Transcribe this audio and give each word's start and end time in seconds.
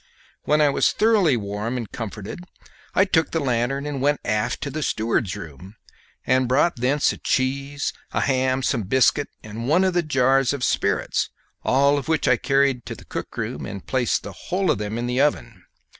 When 0.45 0.61
I 0.61 0.69
was 0.69 0.93
thoroughly 0.93 1.37
warm 1.37 1.77
and 1.77 1.87
comforted 1.91 2.39
I 2.95 3.05
took 3.05 3.29
the 3.29 3.39
lanthorn 3.39 3.85
and 3.85 4.01
went 4.01 4.19
aft 4.25 4.59
to 4.61 4.71
the 4.71 4.81
steward's 4.81 5.35
room, 5.35 5.75
and 6.25 6.47
brought 6.47 6.77
thence 6.77 7.13
a 7.13 7.19
cheese, 7.19 7.93
a 8.11 8.21
ham, 8.21 8.63
some 8.63 8.81
biscuit, 8.81 9.27
and 9.43 9.67
one 9.67 9.83
of 9.83 9.93
the 9.93 10.01
jars 10.01 10.53
of 10.53 10.63
spirits, 10.63 11.29
all 11.61 12.01
which 12.01 12.27
I 12.27 12.37
carried 12.37 12.83
to 12.87 12.95
the 12.95 13.05
cook 13.05 13.37
room, 13.37 13.67
and 13.67 13.85
placed 13.85 14.23
the 14.23 14.33
whole 14.33 14.71
of 14.71 14.79
them 14.79 14.97
in 14.97 15.05
the 15.05 15.21
oven. 15.21 15.65